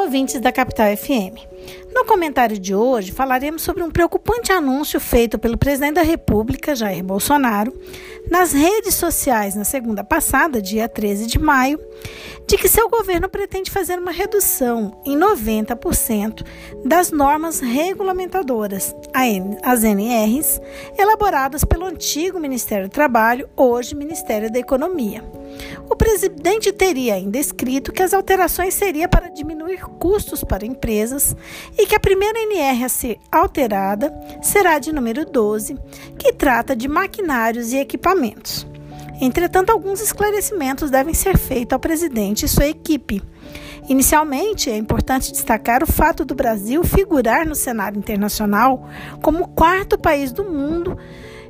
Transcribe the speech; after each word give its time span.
Ouvintes 0.00 0.40
da 0.40 0.50
Capital 0.50 0.96
FM. 0.96 1.36
No 1.92 2.06
comentário 2.06 2.58
de 2.58 2.74
hoje, 2.74 3.12
falaremos 3.12 3.60
sobre 3.60 3.82
um 3.82 3.90
preocupante 3.90 4.50
anúncio 4.50 4.98
feito 4.98 5.38
pelo 5.38 5.58
presidente 5.58 5.96
da 5.96 6.02
República, 6.02 6.74
Jair 6.74 7.04
Bolsonaro, 7.04 7.70
nas 8.30 8.52
redes 8.52 8.94
sociais 8.94 9.54
na 9.54 9.62
segunda 9.62 10.02
passada, 10.02 10.62
dia 10.62 10.88
13 10.88 11.26
de 11.26 11.38
maio, 11.38 11.78
de 12.48 12.56
que 12.56 12.66
seu 12.66 12.88
governo 12.88 13.28
pretende 13.28 13.70
fazer 13.70 13.98
uma 13.98 14.10
redução 14.10 14.98
em 15.04 15.18
90% 15.18 16.46
das 16.82 17.10
normas 17.10 17.60
regulamentadoras, 17.60 18.96
as 19.62 19.84
NRs, 19.84 20.60
elaboradas 20.98 21.62
pelo 21.62 21.84
antigo 21.84 22.40
Ministério 22.40 22.88
do 22.88 22.92
Trabalho, 22.92 23.50
hoje 23.54 23.94
Ministério 23.94 24.50
da 24.50 24.58
Economia. 24.58 25.39
O 25.88 25.96
presidente 25.96 26.72
teria 26.72 27.14
ainda 27.14 27.38
escrito 27.38 27.92
que 27.92 28.02
as 28.02 28.14
alterações 28.14 28.74
seriam 28.74 29.08
para 29.08 29.28
diminuir 29.28 29.82
custos 29.98 30.44
para 30.44 30.66
empresas 30.66 31.34
e 31.76 31.86
que 31.86 31.94
a 31.94 32.00
primeira 32.00 32.38
NR 32.40 32.84
a 32.84 32.88
ser 32.88 33.18
alterada 33.30 34.12
será 34.42 34.78
de 34.78 34.92
número 34.92 35.24
12, 35.24 35.76
que 36.18 36.32
trata 36.32 36.76
de 36.76 36.88
maquinários 36.88 37.72
e 37.72 37.78
equipamentos. 37.78 38.66
Entretanto, 39.20 39.70
alguns 39.70 40.00
esclarecimentos 40.00 40.90
devem 40.90 41.12
ser 41.12 41.36
feitos 41.36 41.74
ao 41.74 41.78
presidente 41.78 42.46
e 42.46 42.48
sua 42.48 42.66
equipe. 42.66 43.22
Inicialmente, 43.88 44.70
é 44.70 44.76
importante 44.76 45.32
destacar 45.32 45.82
o 45.82 45.86
fato 45.86 46.24
do 46.24 46.34
Brasil 46.34 46.82
figurar 46.84 47.46
no 47.46 47.54
cenário 47.54 47.98
internacional 47.98 48.88
como 49.20 49.44
o 49.44 49.48
quarto 49.48 49.98
país 49.98 50.32
do 50.32 50.44
mundo 50.44 50.96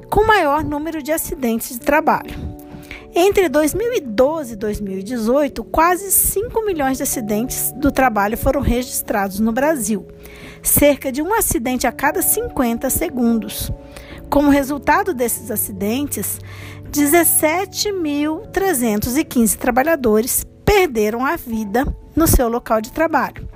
com 0.08 0.26
maior 0.26 0.64
número 0.64 1.02
de 1.02 1.12
acidentes 1.12 1.78
de 1.78 1.80
trabalho. 1.80 2.49
Entre 3.14 3.48
2012 3.48 4.52
e 4.52 4.56
2018, 4.56 5.64
quase 5.64 6.12
5 6.12 6.64
milhões 6.64 6.98
de 6.98 7.02
acidentes 7.02 7.72
do 7.72 7.90
trabalho 7.90 8.38
foram 8.38 8.60
registrados 8.60 9.40
no 9.40 9.50
Brasil, 9.50 10.06
cerca 10.62 11.10
de 11.10 11.20
um 11.20 11.34
acidente 11.34 11.88
a 11.88 11.92
cada 11.92 12.22
50 12.22 12.88
segundos. 12.88 13.72
Como 14.28 14.48
resultado 14.48 15.12
desses 15.12 15.50
acidentes, 15.50 16.38
17.315 16.92 19.56
trabalhadores 19.56 20.46
perderam 20.64 21.26
a 21.26 21.34
vida 21.34 21.84
no 22.14 22.28
seu 22.28 22.48
local 22.48 22.80
de 22.80 22.92
trabalho. 22.92 23.48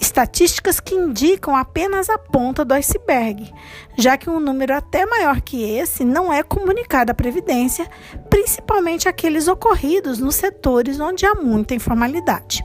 Estatísticas 0.00 0.80
que 0.80 0.94
indicam 0.94 1.56
apenas 1.56 2.08
a 2.10 2.18
ponta 2.18 2.64
do 2.64 2.74
iceberg, 2.74 3.52
já 3.96 4.16
que 4.16 4.28
um 4.28 4.40
número 4.40 4.74
até 4.74 5.06
maior 5.06 5.40
que 5.40 5.62
esse 5.62 6.04
não 6.04 6.32
é 6.32 6.42
comunicado 6.42 7.12
à 7.12 7.14
Previdência, 7.14 7.88
principalmente 8.28 9.08
aqueles 9.08 9.48
ocorridos 9.48 10.18
nos 10.18 10.34
setores 10.34 11.00
onde 11.00 11.24
há 11.24 11.34
muita 11.34 11.74
informalidade. 11.74 12.64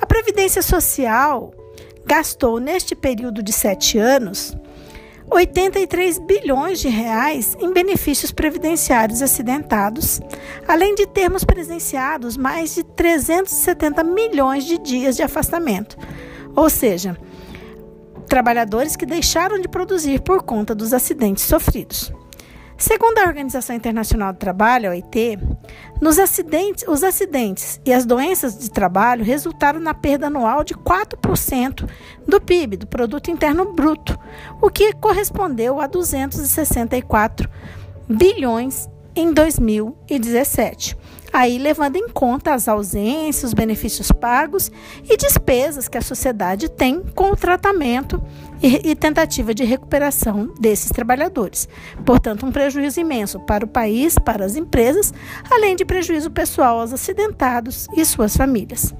A 0.00 0.06
Previdência 0.06 0.62
Social 0.62 1.52
gastou 2.04 2.58
neste 2.58 2.94
período 2.94 3.42
de 3.42 3.52
sete 3.52 3.98
anos 3.98 4.56
83 5.30 6.18
bilhões 6.18 6.80
de 6.80 6.88
reais 6.88 7.56
em 7.60 7.72
benefícios 7.72 8.32
previdenciários 8.32 9.22
acidentados, 9.22 10.20
além 10.66 10.94
de 10.96 11.06
termos 11.06 11.44
presenciados 11.44 12.36
mais 12.36 12.74
de 12.74 12.82
370 12.82 14.02
milhões 14.02 14.64
de 14.64 14.76
dias 14.78 15.14
de 15.16 15.22
afastamento, 15.22 15.96
ou 16.60 16.68
seja, 16.68 17.16
trabalhadores 18.28 18.94
que 18.94 19.06
deixaram 19.06 19.58
de 19.58 19.66
produzir 19.66 20.20
por 20.20 20.42
conta 20.42 20.74
dos 20.74 20.92
acidentes 20.92 21.44
sofridos. 21.44 22.12
Segundo 22.76 23.18
a 23.18 23.24
Organização 23.24 23.74
Internacional 23.74 24.34
do 24.34 24.38
Trabalho, 24.38 24.88
a 24.88 24.92
OIT, 24.92 25.38
nos 26.02 26.18
acidentes, 26.18 26.84
os 26.86 27.02
acidentes 27.02 27.80
e 27.84 27.92
as 27.94 28.04
doenças 28.04 28.58
de 28.58 28.70
trabalho 28.70 29.24
resultaram 29.24 29.80
na 29.80 29.94
perda 29.94 30.26
anual 30.26 30.62
de 30.62 30.74
4% 30.74 31.88
do 32.28 32.40
PIB, 32.40 32.76
do 32.76 32.86
Produto 32.86 33.30
Interno 33.30 33.72
Bruto, 33.72 34.18
o 34.60 34.68
que 34.68 34.92
correspondeu 34.92 35.80
a 35.80 35.86
264 35.86 37.48
bilhões 38.06 38.86
em 39.16 39.32
2017. 39.32 40.94
Aí 41.32 41.58
levando 41.58 41.96
em 41.96 42.08
conta 42.08 42.54
as 42.54 42.68
ausências, 42.68 43.44
os 43.44 43.54
benefícios 43.54 44.10
pagos 44.10 44.70
e 45.08 45.16
despesas 45.16 45.88
que 45.88 45.96
a 45.96 46.02
sociedade 46.02 46.68
tem 46.68 47.00
com 47.14 47.30
o 47.30 47.36
tratamento 47.36 48.22
e, 48.62 48.90
e 48.90 48.96
tentativa 48.96 49.54
de 49.54 49.64
recuperação 49.64 50.52
desses 50.58 50.90
trabalhadores. 50.90 51.68
Portanto, 52.04 52.44
um 52.44 52.52
prejuízo 52.52 53.00
imenso 53.00 53.38
para 53.40 53.64
o 53.64 53.68
país, 53.68 54.18
para 54.18 54.44
as 54.44 54.56
empresas, 54.56 55.12
além 55.50 55.76
de 55.76 55.84
prejuízo 55.84 56.30
pessoal 56.30 56.80
aos 56.80 56.92
acidentados 56.92 57.86
e 57.96 58.04
suas 58.04 58.36
famílias. 58.36 58.94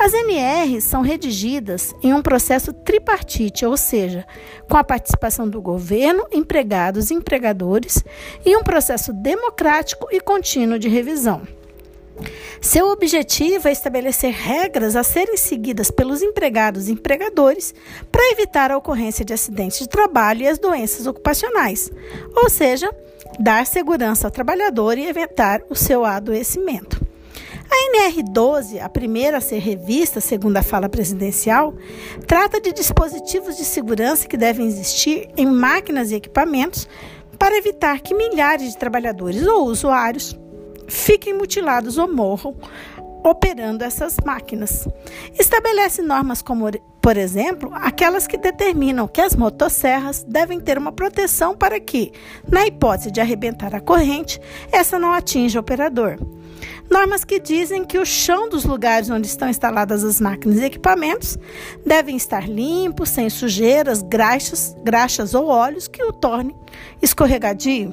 As 0.00 0.14
NRs 0.14 0.84
são 0.84 1.02
redigidas 1.02 1.94
em 2.02 2.14
um 2.14 2.22
processo 2.22 2.72
tripartite, 2.72 3.66
ou 3.66 3.76
seja, 3.76 4.26
com 4.66 4.78
a 4.78 4.82
participação 4.82 5.46
do 5.46 5.60
governo, 5.60 6.26
empregados 6.32 7.10
e 7.10 7.14
empregadores, 7.14 8.02
e 8.42 8.56
um 8.56 8.62
processo 8.62 9.12
democrático 9.12 10.08
e 10.10 10.18
contínuo 10.18 10.78
de 10.78 10.88
revisão. 10.88 11.42
Seu 12.62 12.88
objetivo 12.88 13.68
é 13.68 13.72
estabelecer 13.72 14.32
regras 14.32 14.96
a 14.96 15.02
serem 15.02 15.36
seguidas 15.36 15.90
pelos 15.90 16.22
empregados 16.22 16.88
e 16.88 16.92
empregadores 16.92 17.74
para 18.10 18.32
evitar 18.32 18.70
a 18.70 18.78
ocorrência 18.78 19.22
de 19.22 19.34
acidentes 19.34 19.80
de 19.80 19.88
trabalho 19.88 20.40
e 20.40 20.48
as 20.48 20.58
doenças 20.58 21.06
ocupacionais, 21.06 21.90
ou 22.34 22.48
seja, 22.48 22.90
dar 23.38 23.66
segurança 23.66 24.26
ao 24.26 24.30
trabalhador 24.30 24.96
e 24.96 25.06
evitar 25.06 25.60
o 25.68 25.74
seu 25.74 26.06
adoecimento. 26.06 26.99
A 27.70 28.10
NR12, 28.10 28.80
a 28.80 28.88
primeira 28.88 29.38
a 29.38 29.40
ser 29.40 29.58
revista, 29.58 30.20
segundo 30.20 30.56
a 30.56 30.62
fala 30.62 30.88
presidencial, 30.88 31.72
trata 32.26 32.60
de 32.60 32.72
dispositivos 32.72 33.56
de 33.56 33.64
segurança 33.64 34.26
que 34.26 34.36
devem 34.36 34.66
existir 34.66 35.28
em 35.36 35.46
máquinas 35.46 36.10
e 36.10 36.16
equipamentos 36.16 36.88
para 37.38 37.56
evitar 37.56 38.00
que 38.00 38.12
milhares 38.12 38.70
de 38.70 38.76
trabalhadores 38.76 39.46
ou 39.46 39.66
usuários 39.66 40.36
fiquem 40.88 41.32
mutilados 41.32 41.96
ou 41.96 42.12
morram 42.12 42.56
operando 43.24 43.84
essas 43.84 44.16
máquinas. 44.24 44.88
Estabelece 45.38 46.02
normas 46.02 46.42
como, 46.42 46.70
por 47.00 47.16
exemplo, 47.16 47.70
aquelas 47.74 48.26
que 48.26 48.36
determinam 48.36 49.08
que 49.08 49.20
as 49.20 49.36
motosserras 49.36 50.24
devem 50.26 50.60
ter 50.60 50.78
uma 50.78 50.92
proteção 50.92 51.56
para 51.56 51.78
que, 51.80 52.12
na 52.48 52.66
hipótese 52.66 53.10
de 53.10 53.20
arrebentar 53.20 53.74
a 53.74 53.80
corrente, 53.80 54.40
essa 54.72 54.98
não 54.98 55.12
atinja 55.12 55.58
o 55.58 55.62
operador. 55.62 56.18
Normas 56.90 57.24
que 57.24 57.38
dizem 57.38 57.84
que 57.84 57.98
o 57.98 58.04
chão 58.04 58.48
dos 58.48 58.64
lugares 58.64 59.08
onde 59.08 59.28
estão 59.28 59.48
instaladas 59.48 60.02
as 60.02 60.20
máquinas 60.20 60.58
e 60.58 60.64
equipamentos 60.64 61.38
devem 61.86 62.16
estar 62.16 62.48
limpos, 62.48 63.10
sem 63.10 63.30
sujeiras, 63.30 64.02
graxas, 64.02 64.76
graxas 64.82 65.32
ou 65.32 65.46
óleos 65.46 65.86
que 65.86 66.02
o 66.02 66.12
tornem 66.12 66.56
escorregadio. 67.00 67.92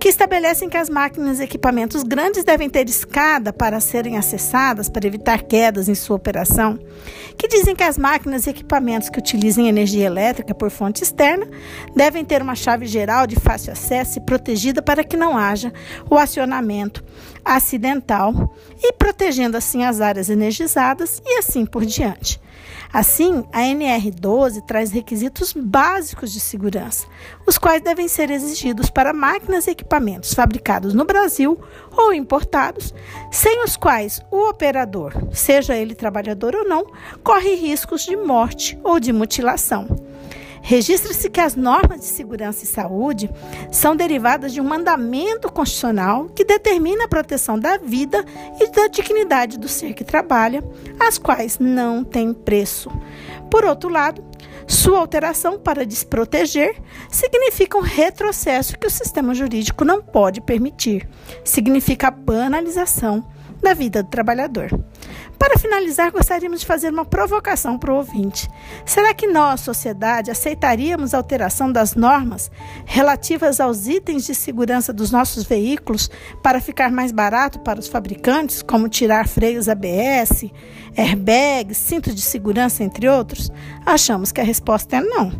Que 0.00 0.08
estabelecem 0.08 0.70
que 0.70 0.78
as 0.78 0.88
máquinas 0.88 1.40
e 1.40 1.42
equipamentos 1.42 2.02
grandes 2.02 2.42
devem 2.42 2.70
ter 2.70 2.88
escada 2.88 3.52
para 3.52 3.78
serem 3.80 4.16
acessadas 4.16 4.88
para 4.88 5.06
evitar 5.06 5.42
quedas 5.42 5.90
em 5.90 5.94
sua 5.94 6.16
operação. 6.16 6.78
Que 7.36 7.46
dizem 7.46 7.76
que 7.76 7.82
as 7.82 7.98
máquinas 7.98 8.46
e 8.46 8.50
equipamentos 8.50 9.10
que 9.10 9.18
utilizem 9.18 9.68
energia 9.68 10.06
elétrica 10.06 10.54
por 10.54 10.70
fonte 10.70 11.02
externa 11.02 11.46
devem 11.94 12.24
ter 12.24 12.40
uma 12.40 12.54
chave 12.54 12.86
geral 12.86 13.26
de 13.26 13.36
fácil 13.36 13.74
acesso 13.74 14.18
e 14.18 14.22
protegida 14.22 14.80
para 14.80 15.04
que 15.04 15.18
não 15.18 15.36
haja 15.36 15.70
o 16.08 16.16
acionamento 16.16 17.04
acidental 17.44 18.54
e 18.82 18.92
protegendo 18.92 19.56
assim 19.56 19.84
as 19.84 20.00
áreas 20.00 20.28
energizadas 20.28 21.20
e 21.24 21.38
assim 21.38 21.64
por 21.66 21.84
diante. 21.84 22.40
Assim, 22.92 23.44
a 23.52 23.60
NR12 23.60 24.62
traz 24.66 24.90
requisitos 24.90 25.52
básicos 25.52 26.32
de 26.32 26.40
segurança, 26.40 27.06
os 27.46 27.56
quais 27.56 27.80
devem 27.82 28.08
ser 28.08 28.32
exigidos 28.32 28.90
para 28.90 29.12
máquinas 29.12 29.66
e 29.66 29.70
equipamentos 29.70 30.34
fabricados 30.34 30.92
no 30.92 31.04
Brasil 31.04 31.58
ou 31.96 32.12
importados, 32.12 32.92
sem 33.30 33.62
os 33.62 33.76
quais 33.76 34.20
o 34.30 34.48
operador, 34.48 35.12
seja 35.32 35.76
ele 35.76 35.94
trabalhador 35.94 36.56
ou 36.56 36.68
não, 36.68 36.84
corre 37.22 37.54
riscos 37.54 38.02
de 38.02 38.16
morte 38.16 38.76
ou 38.82 38.98
de 38.98 39.12
mutilação. 39.12 40.09
Registra-se 40.62 41.28
que 41.30 41.40
as 41.40 41.56
normas 41.56 42.00
de 42.00 42.06
segurança 42.06 42.64
e 42.64 42.66
saúde 42.66 43.30
são 43.70 43.96
derivadas 43.96 44.52
de 44.52 44.60
um 44.60 44.64
mandamento 44.64 45.50
constitucional 45.50 46.26
que 46.26 46.44
determina 46.44 47.04
a 47.04 47.08
proteção 47.08 47.58
da 47.58 47.76
vida 47.78 48.24
e 48.60 48.70
da 48.70 48.86
dignidade 48.86 49.58
do 49.58 49.68
ser 49.68 49.94
que 49.94 50.04
trabalha, 50.04 50.62
as 50.98 51.18
quais 51.18 51.58
não 51.58 52.04
têm 52.04 52.32
preço. 52.32 52.90
Por 53.50 53.64
outro 53.64 53.88
lado, 53.88 54.24
sua 54.66 55.00
alteração 55.00 55.58
para 55.58 55.84
desproteger 55.84 56.76
significa 57.10 57.76
um 57.76 57.82
retrocesso 57.82 58.78
que 58.78 58.86
o 58.86 58.90
sistema 58.90 59.34
jurídico 59.34 59.84
não 59.84 60.00
pode 60.00 60.40
permitir. 60.40 61.08
Significa 61.44 62.08
a 62.08 62.12
banalização 62.12 63.26
da 63.60 63.74
vida 63.74 64.02
do 64.02 64.08
trabalhador. 64.08 64.70
Para 65.40 65.58
finalizar, 65.58 66.12
gostaríamos 66.12 66.60
de 66.60 66.66
fazer 66.66 66.92
uma 66.92 67.06
provocação 67.06 67.78
para 67.78 67.90
o 67.90 67.96
ouvinte. 67.96 68.46
Será 68.84 69.14
que 69.14 69.26
nós, 69.26 69.62
sociedade, 69.62 70.30
aceitaríamos 70.30 71.14
a 71.14 71.16
alteração 71.16 71.72
das 71.72 71.94
normas 71.94 72.50
relativas 72.84 73.58
aos 73.58 73.88
itens 73.88 74.26
de 74.26 74.34
segurança 74.34 74.92
dos 74.92 75.10
nossos 75.10 75.44
veículos 75.44 76.10
para 76.42 76.60
ficar 76.60 76.92
mais 76.92 77.10
barato 77.10 77.58
para 77.60 77.80
os 77.80 77.88
fabricantes, 77.88 78.60
como 78.60 78.86
tirar 78.86 79.26
freios 79.26 79.66
ABS, 79.66 80.44
airbags, 80.94 81.78
cinto 81.78 82.14
de 82.14 82.20
segurança, 82.20 82.84
entre 82.84 83.08
outros? 83.08 83.50
Achamos 83.86 84.32
que 84.32 84.42
a 84.42 84.44
resposta 84.44 84.96
é 84.96 85.00
não. 85.00 85.32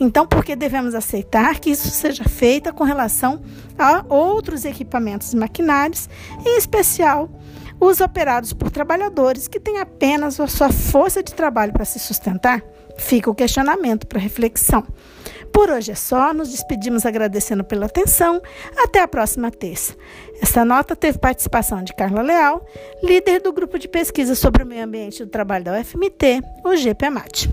Então, 0.00 0.26
por 0.26 0.44
que 0.44 0.56
devemos 0.56 0.96
aceitar 0.96 1.60
que 1.60 1.70
isso 1.70 1.88
seja 1.90 2.24
feito 2.24 2.72
com 2.74 2.82
relação 2.82 3.40
a 3.78 4.04
outros 4.08 4.64
equipamentos 4.64 5.32
e 5.32 5.36
maquinários, 5.36 6.08
em 6.44 6.56
especial 6.56 7.30
os 7.80 8.00
operados 8.00 8.52
por 8.52 8.70
trabalhadores 8.70 9.48
que 9.48 9.60
têm 9.60 9.78
apenas 9.78 10.38
a 10.40 10.46
sua 10.46 10.70
força 10.70 11.22
de 11.22 11.34
trabalho 11.34 11.72
para 11.72 11.84
se 11.84 11.98
sustentar? 11.98 12.62
Fica 12.96 13.30
o 13.30 13.34
questionamento 13.34 14.06
para 14.06 14.18
reflexão. 14.18 14.84
Por 15.52 15.70
hoje 15.70 15.92
é 15.92 15.94
só, 15.94 16.34
nos 16.34 16.50
despedimos 16.50 17.06
agradecendo 17.06 17.64
pela 17.64 17.86
atenção. 17.86 18.40
Até 18.76 19.00
a 19.00 19.08
próxima 19.08 19.50
terça. 19.50 19.94
Esta 20.42 20.64
nota 20.64 20.94
teve 20.94 21.18
participação 21.18 21.82
de 21.82 21.94
Carla 21.94 22.22
Leal, 22.22 22.64
líder 23.02 23.40
do 23.40 23.52
grupo 23.52 23.78
de 23.78 23.88
pesquisa 23.88 24.34
sobre 24.34 24.62
o 24.62 24.66
meio 24.66 24.84
ambiente 24.84 25.24
do 25.24 25.30
trabalho 25.30 25.64
da 25.64 25.80
UFMT, 25.80 26.42
o 26.64 26.76
GPMAT. 26.76 27.48